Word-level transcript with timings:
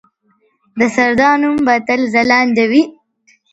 د 0.79 0.81
سردار 0.95 1.35
نوم 1.41 1.55
به 1.65 1.75
تل 1.87 2.01
ځلانده 2.13 2.65
وي. 2.71 2.83